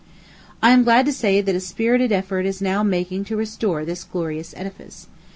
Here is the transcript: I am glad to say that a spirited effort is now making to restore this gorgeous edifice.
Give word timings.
I 0.63 0.71
am 0.71 0.83
glad 0.83 1.05
to 1.05 1.13
say 1.13 1.41
that 1.41 1.53
a 1.55 1.59
spirited 1.59 2.11
effort 2.11 2.47
is 2.47 2.59
now 2.59 2.81
making 2.81 3.23
to 3.25 3.37
restore 3.37 3.85
this 3.85 4.03
gorgeous 4.03 4.51
edifice. 4.57 5.05